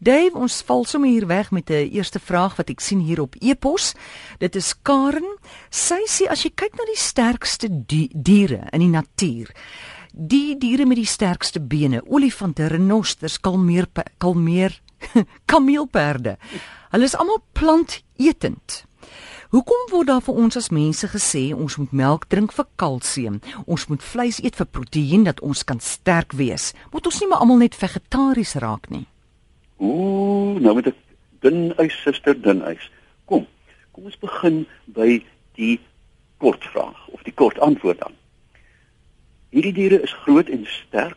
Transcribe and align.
Dave, 0.00 0.32
ons 0.32 0.62
val 0.64 0.86
sommer 0.88 1.10
hier 1.12 1.26
weg 1.28 1.50
met 1.50 1.68
'n 1.68 1.92
eerste 1.92 2.18
vraag 2.18 2.56
wat 2.56 2.70
ek 2.70 2.80
sien 2.80 3.00
hier 3.00 3.20
op 3.20 3.34
e-pos. 3.38 3.92
Dit 4.38 4.56
is 4.56 4.74
Karen. 4.82 5.36
Sy 5.68 6.00
sê 6.06 6.24
as 6.26 6.42
jy 6.42 6.50
kyk 6.54 6.72
na 6.72 6.84
die 6.84 6.96
sterkste 6.96 7.68
die 7.86 8.08
diere 8.14 8.66
in 8.72 8.80
die 8.80 8.88
natuur, 8.88 9.52
die 10.12 10.56
diere 10.58 10.86
met 10.86 10.96
die 10.96 11.06
sterkste 11.06 11.60
bene, 11.60 12.00
olifante, 12.06 12.66
renosters, 12.66 13.40
kalmeer 13.40 13.86
kalmeer 14.18 14.80
kameelperde. 15.52 16.38
Hulle 16.90 17.04
is 17.04 17.16
almal 17.16 17.42
plantetend. 17.52 18.84
Hoekom 19.50 19.90
word 19.90 20.06
daar 20.06 20.22
vir 20.22 20.34
ons 20.34 20.56
as 20.56 20.70
mense 20.70 21.08
gesê 21.08 21.54
ons 21.54 21.76
moet 21.76 21.92
melk 21.92 22.28
drink 22.28 22.52
vir 22.52 22.66
kalsium, 22.76 23.40
ons 23.66 23.86
moet 23.86 24.02
vleis 24.02 24.40
eet 24.40 24.56
vir 24.56 24.66
proteïen 24.66 25.24
dat 25.24 25.40
ons 25.40 25.64
kan 25.64 25.80
sterk 25.80 26.32
wees? 26.32 26.72
Moet 26.92 27.06
ons 27.06 27.20
nie 27.20 27.28
maar 27.28 27.38
almal 27.38 27.56
net 27.56 27.74
vegetaries 27.74 28.54
raak 28.54 28.88
nie? 28.88 29.09
Ooh, 29.80 30.60
nou 30.60 30.74
met 30.74 30.86
'n 30.86 30.94
dun 31.40 31.72
ys, 31.76 32.02
suster, 32.02 32.40
dun 32.40 32.60
ys. 32.68 32.90
Kom. 33.24 33.46
Kom 33.90 34.04
ons 34.04 34.18
begin 34.18 34.66
by 34.84 35.24
die 35.56 35.80
kort 36.36 36.64
vraag 36.64 37.08
of 37.08 37.22
die 37.22 37.32
kort 37.32 37.58
antwoord 37.58 37.98
dan. 37.98 38.12
Hierdie 39.48 39.72
diere 39.72 40.02
is 40.02 40.12
groot 40.12 40.48
en 40.48 40.66
sterk 40.66 41.16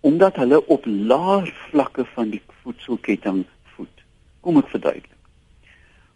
omdat 0.00 0.36
hulle 0.36 0.66
op 0.66 0.86
laer 0.86 1.52
vlakke 1.70 2.04
van 2.14 2.30
die 2.30 2.42
voedselketting 2.62 3.44
voed. 3.74 4.04
Kom 4.40 4.56
ek 4.56 4.72
verduidelik 4.72 5.12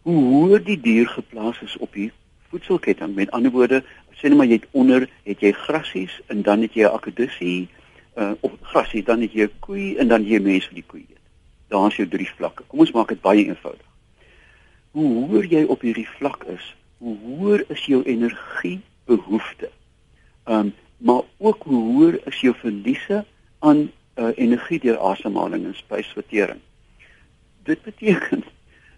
hoe 0.07 0.23
hoër 0.23 0.63
die 0.65 0.81
dier 0.81 1.09
geplaas 1.11 1.61
is 1.63 1.77
op 1.83 1.93
die 1.93 2.13
voedselketting. 2.49 3.15
Met 3.15 3.31
ander 3.35 3.51
woorde, 3.51 3.83
sê 4.15 4.31
net 4.31 4.39
maar 4.39 4.47
jy 4.47 4.61
het 4.61 4.69
onder 4.71 5.09
het 5.27 5.43
jy 5.43 5.51
grasies 5.53 6.21
en 6.31 6.43
dan 6.47 6.63
het 6.63 6.79
jy 6.79 6.87
'n 6.87 6.95
akkedussie 6.95 7.69
uh, 8.15 8.33
of 8.41 8.53
grasie, 8.63 9.03
dan 9.03 9.21
het 9.21 9.33
jy 9.33 9.45
'n 9.45 9.59
koei 9.61 9.97
en 9.97 10.09
dan 10.09 10.23
jy 10.25 10.39
mense 10.39 10.69
vir 10.69 10.75
die 10.81 10.87
koei 10.87 11.16
Daar 11.69 11.91
is 11.91 11.97
jou 11.97 12.09
drie 12.09 12.29
vlakke. 12.37 12.65
Kom 12.67 12.83
ons 12.85 12.93
maak 12.93 13.09
dit 13.09 13.21
baie 13.21 13.45
eenvoudig. 13.45 13.87
Hoe 14.91 15.09
hoër 15.29 15.45
jy 15.45 15.63
op 15.65 15.81
hierdie 15.81 16.09
vlak 16.19 16.45
is, 16.45 16.75
hoe 16.99 17.17
hoër 17.21 17.65
is 17.69 17.85
jou 17.87 18.03
energiebehoefte. 18.03 19.71
Um 20.45 20.75
maar 20.97 21.23
ook 21.37 21.63
hoe 21.69 21.83
hoër 21.93 22.21
is 22.27 22.41
jou 22.41 22.55
verliese 22.57 23.25
aan 23.59 23.91
uh, 24.17 24.31
energie 24.35 24.79
deur 24.81 24.99
asemhaling 24.99 25.65
en 25.65 25.75
spysvertering. 25.75 26.61
Dit 27.63 27.83
beteken 27.83 28.45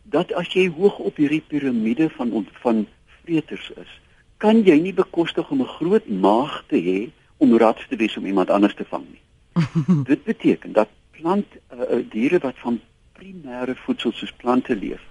dat 0.02 0.32
as 0.32 0.52
jy 0.54 0.68
hoog 0.70 0.98
op 0.98 1.16
hierdie 1.16 1.42
piramide 1.46 2.08
van 2.14 2.46
van 2.62 2.86
vreters 3.22 3.70
is, 3.76 3.90
kan 4.38 4.62
jy 4.62 4.78
nie 4.80 4.94
bekostig 4.94 5.50
om 5.50 5.60
'n 5.62 5.74
groot 5.78 6.08
maag 6.08 6.64
te 6.68 6.78
hê 6.78 7.10
om 7.36 7.56
rats 7.56 7.86
te 7.88 7.96
wees 7.96 8.16
om 8.16 8.26
iemand 8.26 8.50
anders 8.50 8.74
te 8.74 8.84
vang 8.84 9.04
nie. 9.10 9.24
Dit 10.10 10.24
beteken 10.24 10.72
dat 10.72 10.88
plant 11.10 11.46
uh, 11.78 12.02
diere 12.10 12.38
wat 12.38 12.58
van 12.58 12.80
primêre 13.18 13.74
voedsel 13.84 14.12
soos 14.12 14.32
plante 14.32 14.76
leef, 14.76 15.02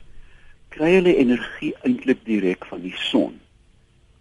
kry 0.69 0.93
hulle 0.97 1.15
energie 1.15 1.73
eintlik 1.87 2.23
direk 2.27 2.65
van 2.69 2.81
die 2.81 2.95
son. 3.09 3.39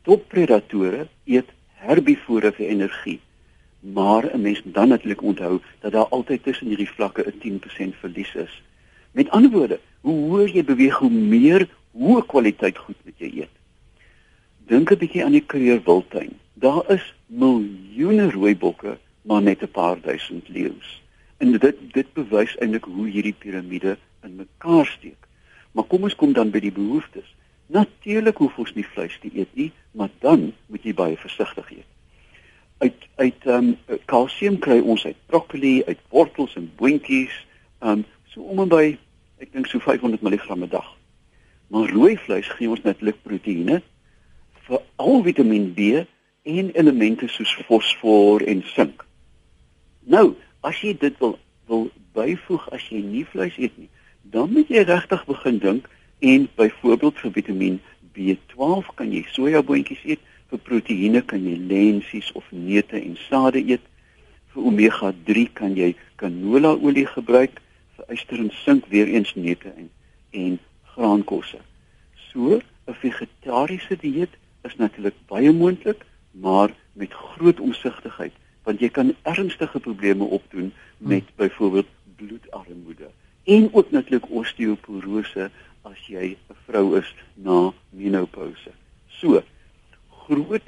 Toppredatore 0.07 1.07
eet 1.25 1.51
herbivore 1.83 2.53
vir 2.53 2.67
energie. 2.67 3.21
Maar 3.81 4.31
'n 4.35 4.41
mens 4.41 4.63
moet 4.63 4.75
dan 4.75 4.89
natuurlik 4.89 5.23
onthou 5.23 5.61
dat 5.81 5.93
daar 5.93 6.09
altyd 6.09 6.43
tussen 6.43 6.67
hierdie 6.67 6.91
vlakke 6.91 7.23
'n 7.27 7.39
10% 7.39 7.95
verlies 7.97 8.35
is. 8.35 8.63
Met 9.13 9.31
ander 9.31 9.51
woorde, 9.51 9.81
hoe 10.01 10.17
hoër 10.29 10.49
jy 10.49 10.65
beweeg, 10.65 10.99
hoe 10.99 11.11
meer 11.11 11.69
hoë 11.93 12.27
kwaliteit 12.27 12.79
goed 12.79 12.97
moet 13.05 13.19
jy 13.19 13.31
eet. 13.41 13.55
Dink 14.67 14.91
'n 14.91 14.99
bietjie 14.99 15.25
aan 15.25 15.33
die 15.33 15.47
Kruger 15.47 15.83
Wildtuin. 15.85 16.39
Daar 16.55 16.91
is 16.91 17.15
miljoene 17.27 18.31
rooibokke, 18.31 18.99
maar 19.23 19.43
net 19.43 19.63
'n 19.63 19.71
paar 19.71 20.01
duisend 20.01 20.49
leeu's. 20.49 21.03
En 21.39 21.53
dit 21.53 21.81
dit 21.93 22.13
bewys 22.13 22.57
eintlik 22.57 22.85
hoe 22.85 23.07
hierdie 23.09 23.37
piramide 23.39 23.97
in 24.25 24.37
mekaar 24.37 24.87
steek. 24.87 25.27
Maar 25.73 25.85
kom 25.85 26.03
ons 26.03 26.17
kom 26.17 26.33
dan 26.33 26.51
by 26.51 26.61
die 26.65 26.73
behoeftes. 26.73 27.35
Natuurlik 27.67 28.37
hoef 28.37 28.59
ons 28.59 28.73
nie 28.75 28.87
vleis 28.87 29.19
te 29.21 29.31
eet 29.35 29.53
nie, 29.59 29.73
maar 29.91 30.11
dan 30.25 30.53
moet 30.67 30.85
jy 30.87 30.95
baie 30.95 31.17
versigtig 31.21 31.71
eet. 31.71 31.89
Uit 32.79 33.09
uit 33.17 33.49
ehm 33.49 33.73
um, 33.73 33.99
kalsium 34.05 34.59
kry 34.59 34.79
ons 34.81 35.05
uit 35.05 35.17
broccoli, 35.27 35.81
uit 35.85 36.01
wortels 36.13 36.57
en 36.57 36.71
boontjies, 36.77 37.35
ehm 37.81 37.99
um, 37.99 38.05
so 38.33 38.41
om 38.41 38.63
en 38.65 38.73
by 38.73 38.87
ek 39.41 39.53
dink 39.53 39.69
so 39.69 39.81
500 39.81 40.23
mg 40.23 40.49
'n 40.57 40.69
dag. 40.69 40.89
Maar 41.69 41.91
rooi 41.91 42.17
vleis 42.17 42.49
gee 42.49 42.69
ons 42.69 42.83
natuurlik 42.83 43.23
proteïene 43.23 43.83
vir 44.67 44.83
al 44.97 45.23
Vitamiin 45.23 45.73
B 45.75 46.07
en 46.47 46.71
elemente 46.71 47.29
soos 47.29 47.55
fosfor 47.67 48.43
en 48.47 48.63
sink. 48.75 49.05
Nou, 50.07 50.35
as 50.67 50.81
jy 50.83 50.95
dit 50.99 51.19
wil 51.23 51.37
wil 51.71 51.89
byvoeg 52.15 52.65
as 52.75 52.85
jy 52.91 53.01
nie 53.03 53.25
vleis 53.27 53.57
eet 53.59 53.75
nie, 53.79 53.91
dan 54.23 54.53
moet 54.55 54.71
jy 54.71 54.85
regtig 54.87 55.25
begin 55.27 55.59
dink 55.63 55.89
en 56.21 56.47
byvoorbeeld 56.59 57.19
vir 57.23 57.35
Vitamiin 57.35 57.79
B12 58.15 58.95
kan 58.99 59.13
jy 59.13 59.23
sojaboontjies 59.35 60.05
eet, 60.07 60.23
vir 60.51 60.63
proteïene 60.69 61.23
kan 61.27 61.43
jy 61.45 61.57
lensies 61.71 62.31
of 62.39 62.47
neute 62.55 62.97
en 62.99 63.17
sade 63.27 63.61
eet. 63.61 63.83
Vir 64.55 64.69
omega 64.71 65.13
3 65.27 65.45
kan 65.59 65.75
jy 65.77 65.93
canola 66.23 66.73
olie 66.77 67.07
gebruik 67.11 67.59
vir 67.97 68.15
yster 68.15 68.41
en 68.41 68.53
sink 68.63 68.87
weer 68.93 69.11
eens 69.11 69.35
neute 69.35 69.73
en 69.75 69.91
en 70.33 70.59
graankosse. 70.95 71.61
So 72.31 72.61
'n 72.61 72.97
vegetariese 73.03 73.97
dieet 74.01 74.33
is 74.65 74.77
natuurlik 74.77 75.15
baie 75.27 75.53
moontlik, 75.53 76.05
maar 76.31 76.71
met 76.93 77.13
groot 77.13 77.61
omsigtigheid, 77.61 78.33
want 78.67 78.83
jy 78.83 78.91
kan 78.91 79.15
ernstige 79.23 79.81
probleme 79.81 80.25
opdoen 80.39 80.73
met 80.99 81.23
hmm. 81.23 81.39
byvoorbeeld 81.43 81.93
bloedarmoede 82.17 83.09
en 83.45 83.69
ook 83.73 83.91
natuurlik 83.95 84.31
osteoporose 84.31 85.51
as 85.87 86.07
jy 86.11 86.35
'n 86.35 86.57
vrou 86.67 86.99
is 86.99 87.15
na 87.35 87.73
menopouse. 87.91 88.71
So 89.09 89.43
groot 90.29 90.67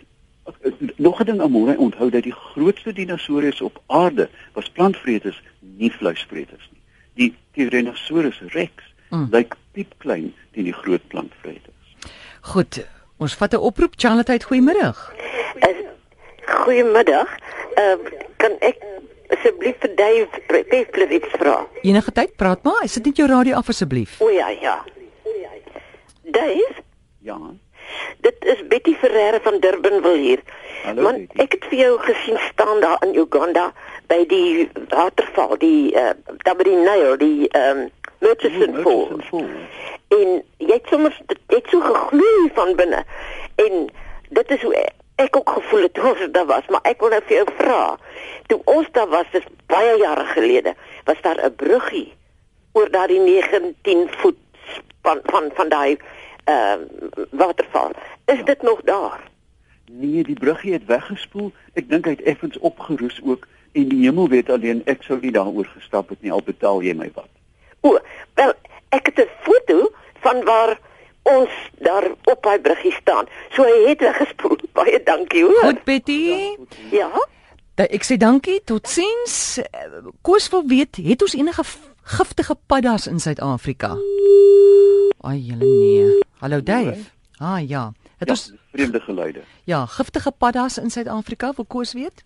nog 0.97 1.21
'n 1.21 1.25
ding 1.25 1.41
amore 1.41 1.79
onthou 1.79 2.11
dat 2.11 2.23
die 2.23 2.39
grootste 2.53 2.93
dinosourus 2.93 3.61
op 3.61 3.83
aarde 3.87 4.29
was 4.53 4.71
plantvreters, 4.71 5.43
nie 5.61 5.93
vleisvreters 5.93 6.69
nie 6.71 6.79
die 7.19 7.35
Tyrannosaurus 7.57 8.39
rex 8.55 8.73
mm. 9.11 9.29
lyk 9.35 9.57
piepklein 9.75 10.31
teen 10.55 10.69
die 10.69 10.77
groot 10.77 11.05
plantvreters. 11.13 11.97
Goed, 12.53 12.83
ons 13.19 13.35
vat 13.41 13.55
'n 13.55 13.65
oproep 13.69 13.99
Charlotte, 13.99 14.39
goeiemiddag. 14.47 14.99
Uh, 15.67 15.91
goeiemiddag. 16.63 17.29
Uh, 17.79 17.95
kan 18.43 18.57
ek 18.67 18.81
asseblief 19.35 19.79
vir 19.85 19.95
Dave 19.95 20.43
Peppler 20.71 21.13
iets 21.15 21.35
vra? 21.39 21.61
Enige 21.83 22.13
tyd, 22.13 22.35
praat 22.41 22.65
maar. 22.67 22.89
Sit 22.91 23.07
net 23.07 23.21
jou 23.21 23.29
radio 23.31 23.59
af 23.61 23.69
asseblief. 23.71 24.21
O 24.21 24.31
ja, 24.35 24.49
ja. 24.49 24.81
Dave? 26.23 26.83
Ja. 27.23 27.39
Dit 28.21 28.45
is 28.45 28.67
Betty 28.69 28.95
Ferreira 28.95 29.41
van 29.41 29.61
Durban 29.61 30.03
wil 30.03 30.15
hier. 30.15 30.43
Hallo. 30.85 31.03
Man, 31.03 31.27
ek 31.43 31.55
het 31.57 31.65
vir 31.71 31.79
jou 31.79 31.95
gesien 32.05 32.39
staan 32.51 32.81
daar 32.81 33.03
in 33.07 33.15
Uganda 33.17 33.71
by 34.11 34.25
die 34.31 34.69
waterval, 34.91 35.57
die 35.63 35.95
uh, 35.97 36.13
by 36.45 36.67
die 36.67 36.77
Nile, 36.77 37.17
die 37.21 37.49
ehm 37.49 37.87
um, 37.87 37.91
Murchison 38.19 38.75
Falls. 38.83 39.29
En 40.11 40.41
jy 40.59 40.73
het 40.73 40.89
sommer 40.91 41.15
dit 41.31 41.69
so 41.71 41.81
gegloei 41.81 42.49
van 42.57 42.75
binne. 42.77 43.05
En 43.63 43.85
dit 44.29 44.51
is 44.57 44.63
hoe 44.63 44.75
ek 45.19 45.37
ook 45.37 45.51
gevoel 45.51 45.83
het 45.83 45.95
toe 45.95 46.11
ons 46.11 46.27
daar 46.33 46.47
was, 46.47 46.67
maar 46.71 46.85
ek 46.87 47.01
wil 47.03 47.11
nou 47.15 47.21
vir 47.27 47.37
jou 47.41 47.47
vra. 47.59 47.83
Toe 48.47 48.61
ons 48.71 48.91
daar 48.93 49.09
was, 49.11 49.31
dis 49.33 49.47
baie 49.67 49.97
jare 49.99 50.25
gelede, 50.35 50.75
was 51.05 51.21
daar 51.27 51.41
'n 51.45 51.55
bruggie 51.55 52.13
oor 52.73 52.91
daardie 52.91 53.21
19 53.21 54.09
voet 54.23 54.39
van 55.03 55.21
van 55.25 55.51
van 55.55 55.69
daai 55.69 55.99
ehm 56.45 56.81
uh, 56.81 57.25
waterval. 57.31 57.91
Is 58.25 58.39
ja. 58.39 58.43
dit 58.43 58.63
nog 58.63 58.81
daar? 58.83 59.21
Nee, 59.91 60.23
die 60.23 60.39
bruggie 60.39 60.73
het 60.73 60.85
weggespoel. 60.85 61.53
Ek 61.75 61.89
dink 61.89 62.05
hy 62.05 62.11
het 62.11 62.23
effens 62.23 62.59
opgeroes 62.59 63.21
ook 63.25 63.47
en 63.73 63.89
die 63.89 64.05
hemel 64.05 64.29
weet 64.29 64.51
alleen 64.51 64.83
ek 64.85 65.03
sou 65.03 65.19
nie 65.21 65.33
daaroor 65.33 65.67
gestap 65.75 66.09
het 66.09 66.23
nie 66.23 66.33
al 66.33 66.43
betaal 66.45 66.83
jy 66.83 66.95
my 66.95 67.11
wat. 67.15 67.31
O, 67.81 67.99
wel 68.35 68.53
ek 68.89 69.11
het 69.11 69.19
'n 69.25 69.31
foto 69.43 69.91
van 70.21 70.45
waar 70.45 70.79
ons 71.37 71.51
daar 71.85 72.11
op 72.25 72.43
daai 72.43 72.61
bruggie 72.61 72.93
staan. 72.93 73.27
So 73.55 73.67
hy 73.67 73.89
het 73.89 74.01
weggespoel. 74.01 74.59
Baie 74.79 75.03
dankie 75.05 75.45
hoor. 75.45 75.61
Goed 75.63 75.85
Betty. 75.85 76.21
Ja. 76.91 77.11
Da, 77.79 77.87
ek 77.87 78.07
sê 78.07 78.19
dankie. 78.19 78.61
Totsiens. 78.65 79.61
Koos 80.27 80.49
wil 80.51 80.67
weet, 80.67 80.99
het 81.03 81.23
ons 81.23 81.37
enige 81.39 81.65
giftige 82.17 82.57
paddas 82.67 83.07
in 83.07 83.21
Suid-Afrika? 83.21 83.95
Ai, 85.21 85.39
julle 85.39 85.65
nee. 85.65 86.25
Hallo 86.41 86.63
Dave. 86.63 86.99
Ah 87.39 87.61
ja. 87.69 87.93
Het 88.19 88.29
ja, 88.29 88.35
ons 88.35 88.53
vreemde 88.73 89.01
geluide. 89.01 89.43
Ja, 89.65 89.87
giftige 89.87 90.31
paddas 90.31 90.79
in 90.79 90.91
Suid-Afrika, 90.91 91.53
wil 91.57 91.65
Koos 91.65 91.93
weet? 91.93 92.25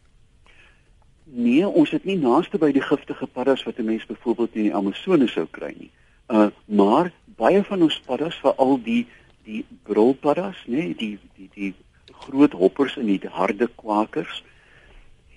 Nee, 1.25 1.69
ons 1.69 1.91
het 1.91 2.05
nie 2.05 2.19
naaste 2.21 2.59
by 2.61 2.73
die 2.73 2.85
giftige 2.85 3.27
paddas 3.27 3.65
wat 3.65 3.79
'n 3.79 3.85
mens 3.85 4.07
byvoorbeeld 4.07 4.55
in 4.55 4.63
die 4.63 4.75
Amazone 4.75 5.29
sou 5.29 5.47
kry 5.51 5.75
nie. 5.79 5.91
Uh 6.29 6.49
maar 6.65 7.13
baie 7.43 7.63
van 7.67 7.83
ons 7.89 7.99
paddas, 8.07 8.39
veral 8.45 8.79
die 8.87 9.03
die 9.43 9.65
brulpaddas, 9.89 10.59
nê, 10.71 10.93
nee, 10.93 10.95
die 10.95 11.19
die 11.37 11.51
die 11.57 11.75
groot 12.23 12.55
hoppers 12.55 12.95
en 13.01 13.09
die 13.11 13.19
harde 13.27 13.67
kwakers 13.81 14.43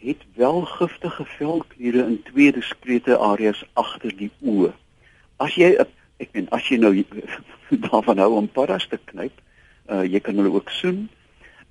het 0.05 0.21
wel 0.37 0.61
giftige 0.69 1.25
velkliere 1.25 2.03
in 2.05 2.19
twee 2.27 2.51
diskrete 2.53 3.17
areas 3.17 3.63
agter 3.73 4.13
die 4.17 4.29
oë. 4.45 4.73
as 5.37 5.55
jy 5.59 5.71
ek 6.21 6.29
meen 6.35 6.45
as 6.55 6.67
jy 6.69 6.77
nou 6.79 6.93
daarvan 7.87 8.21
hou 8.23 8.35
om 8.37 8.47
paddas 8.47 8.85
te 8.87 8.99
knyp, 9.11 9.33
uh, 9.89 10.03
jy 10.05 10.21
kan 10.23 10.37
hulle 10.39 10.53
ook 10.53 10.69
soen. 10.71 11.07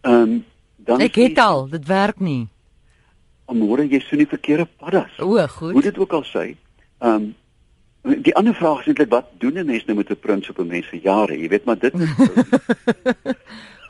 Ehm 0.02 0.34
um, 0.34 0.42
dan 0.84 1.00
Ek 1.00 1.14
het 1.16 1.38
al, 1.40 1.62
dit 1.72 1.86
werk 1.88 2.18
nie. 2.20 2.42
Môre 3.48 3.86
jy 3.88 4.02
soen 4.04 4.20
die 4.20 4.28
verkeerde 4.28 4.66
paddas. 4.66 5.14
O, 5.22 5.38
goed. 5.48 5.72
Hoe 5.72 5.84
dit 5.86 5.98
ook 5.98 6.12
al 6.12 6.26
sê, 6.28 6.44
ehm 6.98 7.14
um, 7.14 7.32
die 8.04 8.34
ander 8.36 8.54
vraag 8.54 8.80
is 8.80 8.86
eintlik 8.86 9.10
wat 9.10 9.30
doen 9.38 9.58
'n 9.58 9.66
mens 9.66 9.84
nou 9.84 9.96
met 9.96 10.10
'n 10.10 10.16
prins 10.20 10.50
op 10.50 10.58
'n 10.58 10.66
mens 10.66 10.88
se 10.88 11.00
jare? 11.00 11.38
Jy 11.38 11.48
weet 11.48 11.64
maar 11.64 11.78
dit 11.78 11.92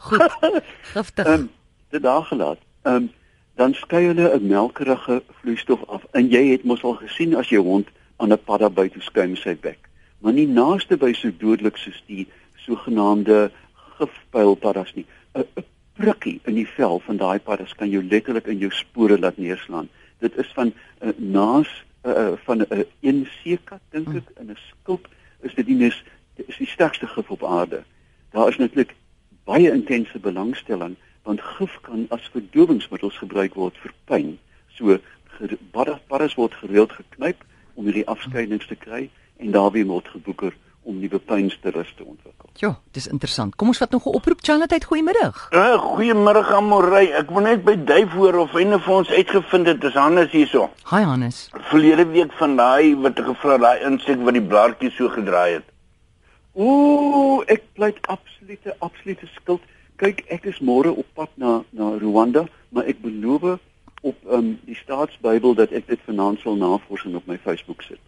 goed. 0.06 0.62
Giftig. 0.82 1.26
Ehm 1.26 1.40
um, 1.40 1.50
dit 1.90 2.02
daar 2.02 2.24
gelaat. 2.24 2.58
Ehm 2.82 2.94
um, 2.94 3.10
dan 3.54 3.74
skei 3.74 4.06
hulle 4.06 4.34
'n 4.34 4.46
melkerige 4.46 5.22
vloeistof 5.40 5.84
af. 5.86 6.02
En 6.10 6.28
jy 6.28 6.50
het 6.50 6.64
mos 6.64 6.82
al 6.82 6.94
gesien 6.94 7.36
as 7.36 7.48
jy 7.48 7.58
hond 7.58 7.88
aan 8.16 8.32
'n 8.32 8.44
padda 8.44 8.70
buite 8.70 9.00
skuim 9.00 9.36
sy 9.36 9.56
bek. 9.60 9.78
Maar 10.18 10.32
nie 10.32 10.46
naaste 10.46 10.96
by 10.96 11.12
so 11.12 11.30
dodelik 11.38 11.76
soos 11.76 12.02
die 12.06 12.28
sogenaamde 12.56 13.50
gifpylpaddas 13.98 14.94
nie. 14.94 15.06
'n 15.34 15.46
prikkie 15.92 16.40
in 16.44 16.54
die 16.54 16.68
vel 16.68 17.00
van 17.06 17.16
daai 17.16 17.38
paddas 17.38 17.74
kan 17.74 17.90
jou 17.90 18.02
letterlik 18.02 18.46
in 18.46 18.58
jou 18.58 18.70
spore 18.70 19.18
laat 19.18 19.36
neerslaan. 19.36 19.88
Dit 20.18 20.36
is 20.36 20.50
van 20.54 20.72
uh, 21.02 21.08
naas 21.16 21.84
uh, 22.04 22.32
van 22.44 22.58
'n 22.58 22.66
uh, 22.70 22.84
een 23.00 23.26
seekat 23.42 23.80
dink 23.90 24.08
ek 24.14 24.28
in 24.40 24.50
'n 24.50 24.58
skulp 24.70 25.08
is 25.40 25.54
dit 25.54 25.66
die 25.66 25.76
nes 25.76 26.04
is 26.34 26.56
die 26.56 26.66
sterkste 26.66 27.06
gif 27.06 27.30
op 27.30 27.44
aarde. 27.44 27.82
Daar 28.30 28.48
is 28.48 28.56
natuurlik 28.56 28.94
baie 29.44 29.72
intense 29.72 30.18
belangstelling 30.18 30.96
want 31.22 31.40
gif 31.40 31.80
kan 31.80 32.06
as 32.08 32.30
verdowingsmiddels 32.32 33.18
gebruik 33.18 33.54
word 33.54 33.76
vir 33.78 33.92
pyn. 34.04 34.38
So 34.68 34.98
paddas 36.08 36.34
word 36.34 36.54
gereeld 36.54 36.92
geknyp 36.92 37.44
om 37.74 37.84
hierdie 37.84 38.06
afskeidings 38.06 38.66
te 38.66 38.74
kry 38.76 39.10
en 39.36 39.50
daarby 39.50 39.84
word 39.84 40.08
geboeker 40.08 40.56
om 40.82 40.98
nuwe 40.98 41.18
pynsterus 41.18 41.94
te 41.96 42.04
ontwikkel. 42.04 42.23
Ja, 42.62 42.76
dis 42.94 43.08
interessant. 43.10 43.56
Kom 43.58 43.68
ons 43.72 43.78
vat 43.82 43.90
nog 43.90 44.04
'n 44.06 44.14
oproep 44.14 44.38
Charlotte, 44.42 44.78
goeiemiddag. 44.86 45.46
Ja, 45.50 45.76
goeiemôre 45.78 46.54
Amorey. 46.54 47.10
Ek 47.12 47.30
wil 47.30 47.42
net 47.42 47.64
by 47.64 47.74
Duif 47.84 48.12
hoor 48.12 48.34
of 48.34 48.52
hy 48.52 48.62
net 48.62 48.80
vir 48.82 48.94
ons 48.94 49.08
uitgevind 49.08 49.66
het 49.66 49.80
dis 49.80 49.94
Hannes 49.94 50.30
hierso. 50.30 50.70
Hi 50.90 51.02
Hannes. 51.02 51.48
Verlede 51.52 52.06
week 52.06 52.32
van 52.32 52.56
daai 52.56 52.94
wat 52.94 53.18
ek 53.18 53.24
gevra 53.24 53.58
daai 53.58 53.84
insek 53.84 54.18
wat 54.18 54.34
die 54.34 54.42
blaartjie 54.42 54.90
so 54.90 55.08
gedraai 55.08 55.52
het. 55.52 55.64
Ooh, 56.54 57.42
ek 57.46 57.62
pleit 57.74 57.98
absolute 58.06 58.76
absolute 58.78 59.26
skuld. 59.34 59.60
Kyk, 59.96 60.24
ek 60.28 60.44
is 60.44 60.60
môre 60.60 60.96
op 60.96 61.06
pad 61.14 61.30
na 61.34 61.64
na 61.70 61.98
Rwanda, 61.98 62.46
maar 62.70 62.84
ek 62.84 63.02
beloof 63.02 63.58
op 64.02 64.16
um, 64.30 64.60
die 64.64 64.76
staatsbybel 64.76 65.54
dat 65.54 65.72
ek 65.72 65.86
dit 65.86 66.00
vanaand 66.06 66.38
sal 66.40 66.54
navors 66.54 67.04
en 67.04 67.16
op 67.16 67.26
my 67.26 67.38
Facebook 67.38 67.82
sit. 67.82 67.98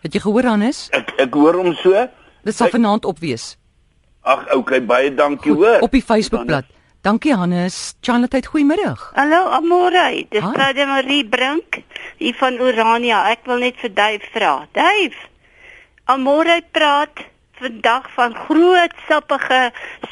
Het 0.00 0.12
jy 0.12 0.20
gehoor 0.20 0.44
Hannes? 0.44 0.88
Ek 0.92 1.14
ek 1.16 1.34
hoor 1.34 1.54
hom 1.54 1.72
so. 1.74 2.08
Dit 2.44 2.56
sal 2.56 2.68
vanaand 2.68 3.04
op 3.04 3.18
wees. 3.18 3.56
Ag, 4.20 4.54
okay, 4.54 4.80
baie 4.84 5.14
dankie 5.14 5.52
Goed, 5.52 5.64
hoor. 5.64 5.80
Op 5.80 5.92
die 5.92 6.02
Facebookblad. 6.02 6.64
Dankie 7.04 7.34
Hannes. 7.36 7.94
Charlotte, 8.00 8.40
goeiemiddag. 8.46 9.10
Hallo 9.14 9.44
Amore, 9.52 10.26
dis. 10.28 10.44
Claudia 10.52 10.86
Marie 10.86 11.24
Brink 11.28 11.82
hier 12.16 12.36
van 12.40 12.56
Urania. 12.60 13.26
Ek 13.32 13.44
wil 13.48 13.60
net 13.64 13.80
vir 13.80 13.92
Duif 13.92 14.28
vra. 14.32 14.52
Duif. 14.76 15.16
Amore 16.08 16.62
praat 16.72 17.24
vandag 17.60 18.08
van 18.16 18.34
groot 18.46 18.96
sappige 19.08 19.60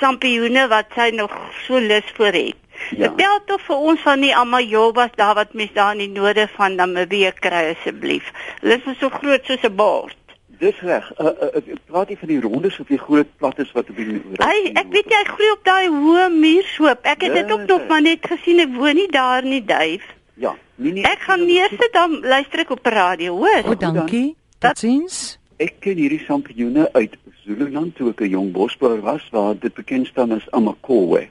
sampioene 0.00 0.66
wat 0.72 0.92
sy 0.96 1.10
nog 1.16 1.32
so 1.66 1.80
lus 1.80 2.08
vir 2.16 2.32
het. 2.36 2.60
Ja. 2.90 3.08
Vertel 3.08 3.40
tog 3.46 3.64
vir 3.66 3.84
ons 3.92 4.00
van 4.04 4.24
die 4.24 4.32
amajobas 4.36 5.12
daar 5.16 5.36
wat 5.40 5.52
mens 5.56 5.72
daar 5.76 5.92
in 5.96 6.04
die 6.06 6.20
noorde 6.20 6.48
van 6.56 6.76
Namibië 6.80 7.32
kry 7.40 7.70
asseblief. 7.74 8.32
Hulle 8.60 8.80
is 8.80 8.98
so 9.00 9.08
groot 9.12 9.44
soos 9.48 9.64
'n 9.64 9.76
bord. 9.76 10.16
Dis 10.62 10.78
reg. 10.86 11.06
Uh, 11.18 11.26
uh, 11.26 11.48
ek 11.58 11.70
praat 11.90 12.12
nie 12.12 12.16
van 12.20 12.30
die 12.30 12.40
rondes 12.40 12.76
of 12.78 12.86
die 12.86 12.98
groot 13.00 13.30
plattes 13.42 13.72
wat 13.74 13.88
op 13.90 13.96
die 13.98 14.20
Hy, 14.38 14.58
ek 14.78 14.92
weet 14.94 15.10
jy 15.10 15.22
groei 15.32 15.48
op 15.56 15.64
daai 15.66 15.88
hoë 15.90 16.28
muurshoop. 16.36 17.02
Ek 17.02 17.24
het 17.26 17.34
dit 17.34 17.48
Ja, 17.50 17.54
ook 17.56 17.66
nog 17.66 17.82
ja. 17.82 17.88
maar 17.90 18.04
net 18.04 18.28
gesien. 18.30 18.62
Ek 18.62 18.76
woon 18.76 18.94
nie 18.94 19.08
daar 19.10 19.42
nie, 19.42 19.58
Duif. 19.66 20.06
Ja, 20.38 20.54
nee 20.76 20.92
nee. 20.92 21.04
Ek 21.04 21.26
gaan 21.26 21.42
neersit 21.46 21.92
dan 21.92 22.20
luister 22.22 22.62
ek 22.62 22.70
op 22.70 22.82
die 22.86 22.94
radio, 22.94 23.34
hoor. 23.42 23.72
O, 23.72 23.74
dankie. 23.74 24.36
Totsiens. 24.62 25.38
Ek 25.58 25.80
ken 25.82 25.98
hierdie 25.98 26.22
sampioene 26.28 26.86
uit 26.94 27.18
Zululand 27.42 27.96
toe 27.98 28.10
ek 28.14 28.22
'n 28.22 28.30
jong 28.30 28.52
bosbouer 28.54 29.02
was 29.02 29.26
waar 29.34 29.58
dit 29.58 29.74
bekend 29.74 30.06
staan 30.06 30.30
as 30.32 30.46
Amakowe. 30.50 31.28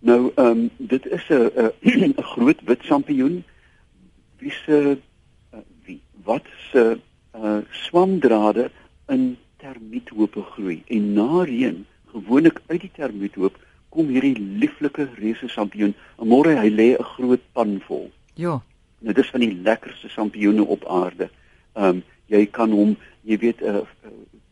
Nou, 0.00 0.32
ehm 0.34 0.46
um, 0.46 0.70
dit 0.76 1.06
is 1.06 1.26
'n 1.30 1.50
'n 1.54 2.14
'n 2.18 2.22
groot 2.34 2.58
wit 2.66 2.82
sampioen 2.82 3.44
wie 4.38 4.50
se 4.50 4.98
uh, 5.54 5.58
wie 5.86 6.00
wat 6.24 6.44
se 6.72 6.98
uh, 7.42 7.58
swamdrade 7.70 8.70
in 9.08 9.36
termiethope 9.56 10.42
groei 10.42 10.82
en 10.86 11.12
na 11.12 11.44
reën 11.44 11.86
gewoonlik 12.12 12.60
uit 12.66 12.80
die 12.80 12.90
termiethoop 12.94 13.56
kom 13.88 14.08
hierdie 14.08 14.36
lieflike 14.38 15.08
reuse 15.18 15.48
sampioen. 15.48 15.94
Môre 16.18 16.56
hy 16.56 16.68
lê 16.70 16.88
'n 16.98 17.02
groot 17.04 17.40
pan 17.52 17.80
vol. 17.86 18.10
Ja. 18.34 18.60
Nou 19.00 19.14
dis 19.14 19.30
van 19.30 19.40
die 19.40 19.54
lekkerste 19.62 20.08
sampioene 20.08 20.64
op 20.64 20.84
aarde. 20.86 21.30
Ehm 21.74 21.84
um, 21.88 22.02
jy 22.26 22.46
kan 22.46 22.70
hom, 22.70 22.96
jy 23.24 23.38
weet 23.38 23.60
'n 23.62 23.74
uh, 23.76 23.82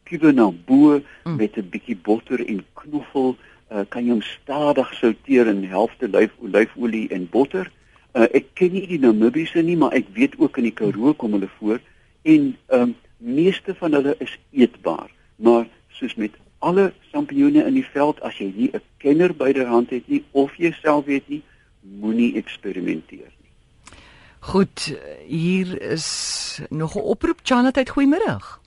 kube 0.04 0.32
na 0.32 0.50
bo 0.50 1.00
Mm. 1.24 1.36
met 1.36 1.56
'n 1.56 1.68
bietjie 1.70 1.96
botter 1.96 2.40
en 2.48 2.64
knoffel, 2.74 3.36
uh, 3.72 3.84
kan 3.88 4.04
jy 4.04 4.10
hom 4.10 4.22
stadig 4.22 4.94
souteer 4.94 5.46
in 5.46 5.64
helfte 5.64 6.08
lyf 6.08 6.30
olyfolie 6.38 7.08
en 7.08 7.28
botter. 7.30 7.70
Uh, 8.14 8.22
ek 8.32 8.44
ken 8.54 8.72
nie 8.72 8.86
die 8.86 8.98
Namibiese 8.98 9.62
nie, 9.62 9.76
maar 9.76 9.92
ek 9.92 10.06
weet 10.14 10.38
ook 10.38 10.56
in 10.56 10.62
die 10.62 10.72
Karoo 10.72 11.12
kom 11.14 11.32
hulle 11.32 11.48
voor 11.58 11.80
en 12.26 12.56
ehm 12.66 12.80
um, 12.80 12.96
meeste 13.16 13.74
van 13.74 13.92
hulle 13.92 14.14
is 14.18 14.38
eetbaar. 14.50 15.10
Maar 15.36 15.66
soos 15.88 16.14
met 16.14 16.34
alle 16.58 16.92
sampioene 17.12 17.64
in 17.64 17.74
die 17.78 17.86
veld, 17.92 18.20
as 18.20 18.38
jy 18.38 18.52
nie 18.56 18.70
'n 18.72 18.82
kenner 18.98 19.34
byderhand 19.34 19.90
het 19.90 20.08
nie 20.08 20.24
of 20.32 20.56
jy 20.56 20.72
self 20.82 21.04
weet 21.04 21.28
nie, 21.28 21.42
moenie 21.80 22.34
eksperimenteer. 22.36 23.32
Goed, 24.38 24.94
hier 25.26 25.80
is 25.82 26.60
nog 26.70 26.94
'n 26.94 27.00
oproep 27.00 27.40
Charlotte, 27.42 27.90
goeiemiddag. 27.90 28.60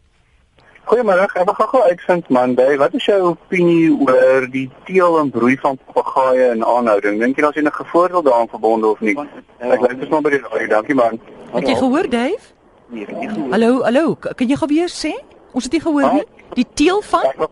Goeiemôre, 0.89 1.21
ek 1.21 1.45
wil 1.45 1.53
gou 1.53 1.81
uitvind 1.83 2.29
man, 2.29 2.55
by 2.55 2.75
wat 2.77 2.93
is 2.93 3.05
jou 3.05 3.21
opinie 3.21 3.91
oor 3.93 4.47
die 4.49 4.69
teel 4.85 5.19
en 5.19 5.29
broei 5.29 5.57
van 5.57 5.77
papegaaie 5.85 6.51
in 6.55 6.63
aanhouding? 6.65 7.19
Dink 7.19 7.35
jy 7.35 7.41
daar's 7.41 7.55
enige 7.55 7.85
voordeel 7.85 8.23
daaraan 8.25 8.49
verbonde 8.49 8.87
of 8.87 8.99
nie? 8.99 9.13
Want, 9.13 9.29
Ek 9.59 9.79
luister 9.79 10.09
maar 10.09 10.21
by 10.21 10.29
die 10.29 10.39
radio, 10.39 10.67
dankie 10.67 10.95
man. 10.95 11.19
Het 11.51 11.67
jy 11.67 11.75
gehoor, 11.75 12.09
Dave? 12.09 12.58
Het 12.89 13.17
nie 13.19 13.29
gehoor. 13.29 13.49
Hallo, 13.51 13.81
hallo. 13.83 14.15
Kan 14.15 14.47
jy 14.49 14.55
gou 14.55 14.67
weer 14.69 14.89
sê? 14.89 15.11
Ons 15.53 15.63
het 15.63 15.73
nie 15.73 15.81
gehoor 15.81 16.13
nie. 16.13 16.23
Die 16.57 16.65
teel 16.73 17.01
van 17.05 17.25
wil 17.37 17.49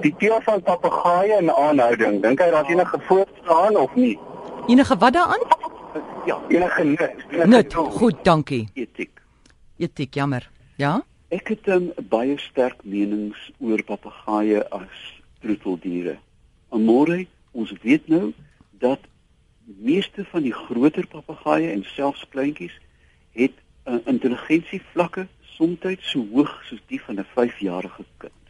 die 0.00 0.14
teel 0.18 0.40
van 0.46 0.62
papegaaie 0.62 1.38
in 1.40 1.50
aanhouding. 1.50 2.20
Dink 2.22 2.38
jy 2.40 2.50
daar's 2.50 2.68
enige 2.68 3.00
daaraan 3.44 3.76
of 3.76 3.94
nie? 3.94 4.18
enige 4.68 4.96
wat 4.96 5.12
daaraan? 5.12 5.40
Ja, 6.26 6.38
Enige 6.48 6.84
nut? 6.84 7.10
enige 7.30 7.46
Nut. 7.46 7.74
Goed, 7.74 8.24
dankie. 8.24 8.68
etiek. 8.74 9.20
Etiek, 9.76 10.14
jammer. 10.14 10.50
Ja? 10.76 11.02
Ek 11.28 11.48
het 11.48 11.66
um, 11.68 11.92
baie 12.08 12.38
sterk 12.38 12.84
menings 12.84 13.50
oor 13.58 13.82
papegaaie 13.82 14.62
as 14.70 15.22
troeteldiere. 15.40 16.18
Amore, 16.68 17.26
ons 17.52 17.72
weet 17.82 18.08
nou 18.08 18.32
dat 18.70 18.98
meeste 19.64 20.24
van 20.30 20.42
die 20.42 20.54
groter 20.54 21.06
papegaaie 21.06 21.70
en 21.70 21.84
selfs 21.94 22.24
kleintjies 22.30 22.78
het 23.32 23.52
'n 23.52 23.69
uh, 23.90 23.98
intelligensievlakke 24.06 25.26
soms 25.56 26.06
so 26.10 26.24
hoog 26.32 26.52
soos 26.68 26.80
die 26.86 27.00
van 27.00 27.18
'n 27.18 27.26
5-jarige 27.36 28.04
kind. 28.16 28.44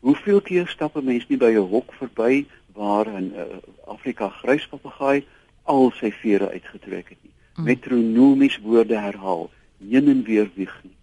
Hoeveel 0.00 0.40
keer 0.40 0.68
stap 0.68 0.96
'n 0.96 1.04
mens 1.04 1.28
nie 1.28 1.36
by 1.36 1.52
'n 1.52 1.68
hok 1.74 1.92
verby 1.92 2.46
waar 2.72 3.06
'n 3.06 3.32
uh, 3.36 3.44
Afrika 3.86 4.28
gryspapegaai 4.28 5.24
al 5.64 5.92
sy 6.00 6.10
vere 6.12 6.50
uitgetrek 6.50 7.08
het 7.08 7.18
nie. 7.22 7.32
Mm. 7.54 7.64
Metronomies 7.64 8.58
woorde 8.58 8.96
herhaal, 8.96 9.50
heen 9.78 10.08
en 10.08 10.22
weer 10.24 10.50
wieg 10.54 10.80
nie. 10.82 10.96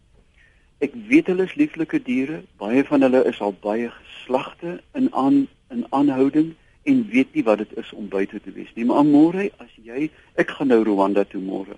Ek 0.80 0.94
weet 1.10 1.28
hulle 1.28 1.44
is 1.44 1.56
lieflike 1.56 2.02
diere, 2.04 2.42
baie 2.58 2.84
van 2.86 3.02
hulle 3.02 3.24
is 3.26 3.40
al 3.42 3.56
baie 3.62 3.90
geslagte 3.90 4.82
in 4.94 5.14
aan 5.14 5.48
in 5.70 5.86
aanhouding 5.90 6.54
en 6.84 7.08
weet 7.10 7.34
nie 7.34 7.44
wat 7.44 7.58
dit 7.58 7.78
is 7.78 7.94
om 7.94 8.08
buite 8.08 8.40
te 8.42 8.52
wees 8.52 8.70
nie. 8.74 8.86
Maar 8.86 9.04
môre 9.06 9.50
as 9.58 9.74
jy 9.84 10.10
ek 10.36 10.54
gaan 10.58 10.72
nou 10.72 10.84
Rwanda 10.84 11.26
toe 11.28 11.42
môre. 11.42 11.76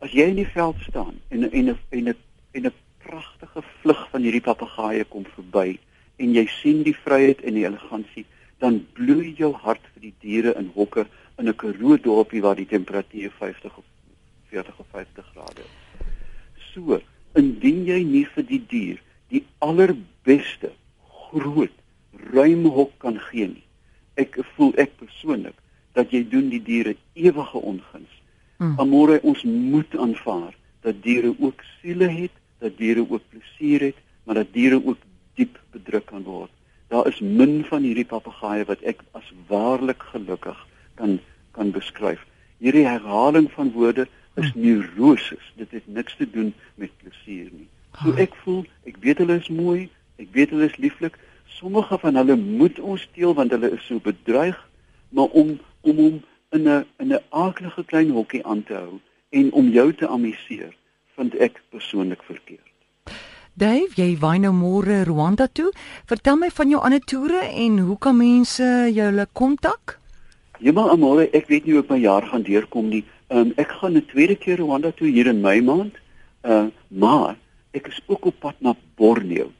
As 0.00 0.14
jy 0.16 0.30
in 0.32 0.38
die 0.38 0.48
veld 0.48 0.78
staan 0.80 1.18
en 1.28 1.44
en 1.44 1.68
'n 1.68 1.78
en 1.90 2.08
'n 2.08 2.16
en 2.56 2.66
'n 2.66 2.72
pragtige 3.04 3.62
vlug 3.80 4.08
van 4.10 4.22
hierdie 4.22 4.40
papegaaie 4.40 5.04
kom 5.04 5.24
verby 5.24 5.78
en 6.16 6.34
jy 6.34 6.46
sien 6.46 6.82
die 6.82 6.96
vryheid 6.96 7.40
en 7.40 7.54
die 7.54 7.66
elegansie, 7.66 8.24
dan 8.58 8.86
bloei 8.92 9.34
jou 9.36 9.52
hart 9.52 9.84
vir 9.92 10.00
die 10.00 10.14
diere 10.20 10.54
in 10.56 10.70
hokke 10.74 11.06
in 11.38 11.48
'n 11.48 11.56
Karoo 11.56 11.98
dorpie 11.98 12.40
waar 12.40 12.56
die 12.56 12.66
temperatuur 12.66 13.30
50 13.30 13.76
of 13.76 13.84
40 14.48 14.78
of 14.78 14.86
50 14.92 15.24
grade 15.34 15.60
is. 15.60 15.76
So, 16.72 17.00
indien 17.34 17.84
jy 17.84 18.02
nie 18.02 18.26
vir 18.26 18.44
die 18.44 18.66
dier 18.66 18.98
die 19.28 19.44
allerbeste 19.58 20.72
groot 21.28 21.76
ruim 22.32 22.64
hok 22.64 22.92
kan 22.98 23.20
gee 23.20 23.46
nie. 23.46 23.66
Ek 24.14 24.38
voel 24.56 24.72
ek 24.76 24.96
persoonlik 24.96 25.54
dat 25.92 26.10
jy 26.10 26.28
doen 26.28 26.48
die 26.48 26.62
diere 26.62 26.96
ewige 27.12 27.58
onguns. 27.58 27.99
Hmm. 28.80 28.88
Amore 28.88 29.20
ons 29.22 29.42
moet 29.44 29.96
aanvaar 29.96 30.54
dat 30.80 31.02
diere 31.04 31.34
ook 31.38 31.60
siele 31.80 32.08
het, 32.08 32.32
dat 32.58 32.76
diere 32.76 33.04
ook 33.04 33.22
plesier 33.28 33.80
het, 33.80 33.96
maar 34.24 34.34
dat 34.34 34.52
diere 34.52 34.80
ook 34.84 34.96
diep 35.34 35.58
bedruk 35.70 36.06
kan 36.06 36.22
word. 36.22 36.50
Daar 36.88 37.06
is 37.06 37.20
min 37.20 37.60
van 37.64 37.82
hierdie 37.82 38.08
papegaaie 38.08 38.64
wat 38.64 38.80
ek 38.88 39.04
as 39.12 39.26
waarlik 39.48 40.02
gelukkig 40.12 40.56
kan 40.94 41.18
kan 41.52 41.70
beskryf. 41.74 42.22
Hierdie 42.58 42.86
herhaling 42.86 43.50
van 43.52 43.72
woorde 43.76 44.06
is 44.36 44.48
hm. 44.52 44.60
neuroses. 44.60 45.52
Dit 45.56 45.70
het 45.70 45.86
niks 45.86 46.16
te 46.16 46.30
doen 46.30 46.54
met 46.74 46.90
plesier 47.02 47.50
nie. 47.52 47.68
So 48.00 48.14
ek 48.16 48.32
voel, 48.44 48.64
ek 48.88 48.96
weet 49.04 49.20
hulle 49.20 49.36
is 49.42 49.48
mooi, 49.52 49.90
ek 50.22 50.32
weet 50.32 50.54
hulle 50.54 50.70
is 50.70 50.80
lieflik. 50.80 51.18
Sommige 51.60 51.98
van 51.98 52.16
hulle 52.16 52.36
moet 52.38 52.78
ons 52.80 53.02
steel 53.10 53.34
want 53.34 53.52
hulle 53.52 53.74
is 53.76 53.84
so 53.90 54.00
bedreig, 54.00 54.56
maar 55.10 55.28
om 55.36 55.58
om 55.80 55.96
hom 55.96 56.20
in 56.50 56.68
'n 56.68 56.84
in 56.98 57.12
'n 57.12 57.22
aardige 57.30 57.84
klein 57.84 58.10
hokkie 58.10 58.44
aan 58.46 58.62
te 58.62 58.74
hou 58.74 59.00
en 59.28 59.52
om 59.52 59.68
jou 59.68 59.94
te 59.94 60.08
amuseer, 60.08 60.74
vind 61.16 61.34
ek 61.34 61.62
persoonlik 61.70 62.22
verkeerd. 62.22 62.70
Dave, 63.54 63.92
jy 63.94 64.16
wy 64.18 64.36
nou 64.38 64.52
môre 64.52 65.02
Rwanda 65.04 65.46
toe. 65.52 65.72
Vertel 66.06 66.36
my 66.36 66.50
van 66.50 66.68
jou 66.68 66.80
ander 66.82 67.00
toere 67.00 67.40
en 67.40 67.78
hoe 67.78 67.98
kan 67.98 68.16
mense 68.16 68.90
jou 68.94 69.24
kontak? 69.32 69.98
Maar 70.60 70.98
môre, 70.98 71.28
ek 71.32 71.48
weet 71.48 71.64
nie 71.64 71.72
hoe 71.72 71.82
ek 71.82 71.90
my 71.90 71.98
jaar 71.98 72.26
gaan 72.26 72.42
deurkom 72.42 72.88
nie. 72.88 73.04
Um, 73.28 73.52
ek 73.56 73.68
gaan 73.80 73.96
'n 73.96 74.06
tweede 74.06 74.36
keer 74.36 74.58
Rwanda 74.58 74.90
toe 74.90 75.08
hier 75.08 75.26
in 75.26 75.40
Mei 75.40 75.60
maand. 75.62 75.94
Uh, 76.42 76.66
maar 76.88 77.36
ek 77.72 77.86
is 77.86 78.00
ook 78.06 78.24
op 78.24 78.40
pad 78.40 78.54
na 78.58 78.74
Borneo. 78.96 79.52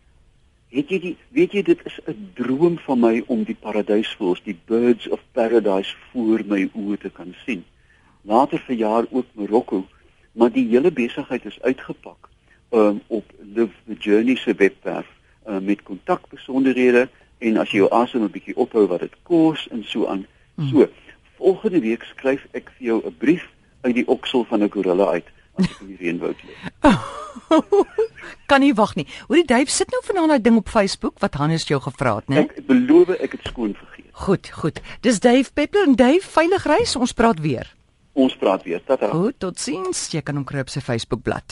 Het 0.71 0.89
jy 0.89 0.99
die 1.03 1.17
weet 1.35 1.53
jy 1.53 1.63
dit 1.67 1.81
is 1.85 1.99
'n 2.07 2.31
droom 2.35 2.79
van 2.79 3.01
my 3.01 3.23
om 3.27 3.43
die 3.45 3.57
paradysvoëls, 3.59 4.43
die 4.45 4.59
birds 4.65 5.09
of 5.09 5.21
paradise 5.33 5.97
voor 6.13 6.45
my 6.47 6.71
oë 6.75 6.99
te 6.99 7.11
kan 7.11 7.35
sien. 7.45 7.65
Later 8.23 8.59
vir 8.59 8.77
jaar 8.77 9.07
ook 9.11 9.27
Marokko, 9.33 9.87
maar 10.33 10.53
die 10.53 10.69
hele 10.69 10.93
besigheid 10.93 11.45
is 11.45 11.61
uitgepak 11.63 12.29
um, 12.71 13.01
op 13.07 13.25
Live 13.55 13.75
the 13.87 13.95
Journey 13.99 14.37
se 14.37 14.55
webwerf 14.55 15.07
uh, 15.49 15.59
met 15.59 15.83
kontakbesonderhede 15.83 17.09
en 17.39 17.57
as 17.57 17.71
jy 17.71 17.83
jou 17.83 17.91
asem 17.91 18.23
'n 18.23 18.31
bietjie 18.31 18.57
ophou 18.57 18.87
wat 18.87 19.01
dit 19.01 19.17
kos 19.23 19.69
en 19.69 19.85
so 19.85 20.07
aan. 20.07 20.27
Hmm. 20.55 20.69
So, 20.69 20.89
volgende 21.37 21.81
week 21.81 22.03
skryf 22.03 22.47
ek 22.53 22.71
vir 22.77 22.87
jou 22.87 23.03
'n 23.07 23.17
brief 23.19 23.49
uit 23.81 23.95
die 23.95 24.07
oksel 24.07 24.45
van 24.45 24.63
'n 24.63 24.71
gorilla 24.71 25.11
uit 25.11 25.27
as 25.55 25.67
ek 25.67 25.81
in 25.81 25.87
die 25.87 25.97
reënwoud 25.97 26.39
lê. 26.45 26.55
kan 28.51 28.61
nie 28.61 28.75
wag 28.75 28.95
nie. 28.99 29.07
Hoorie 29.29 29.47
Dave 29.47 29.71
sit 29.71 29.91
nou 29.95 30.01
vanaand 30.07 30.35
daai 30.35 30.45
ding 30.49 30.57
op 30.61 30.69
Facebook 30.69 31.19
wat 31.23 31.35
Hannes 31.41 31.67
jou 31.69 31.81
gevra 31.83 32.17
het, 32.21 32.29
né? 32.29 32.45
Ek 32.47 32.63
beloof 32.69 33.15
ek 33.19 33.39
het 33.39 33.51
skoon 33.53 33.75
vergeet. 33.79 34.09
Goed, 34.21 34.51
goed. 34.53 34.81
Dis 35.01 35.21
Dave 35.21 35.53
Peppler 35.53 35.87
en 35.89 35.97
Dave 35.97 36.27
veilig 36.35 36.67
reis. 36.69 36.97
Ons 36.97 37.15
praat 37.17 37.41
weer. 37.41 37.71
Ons 38.13 38.35
praat 38.37 38.65
weer. 38.67 38.83
Tata. 38.85 39.09
Goed, 39.15 39.39
totsiens. 39.41 40.09
Jy 40.13 40.21
kan 40.27 40.37
hom 40.37 40.45
kry 40.45 40.65
op 40.65 40.73
sy 40.73 40.83
Facebook 40.85 41.23
bladsy. 41.25 41.49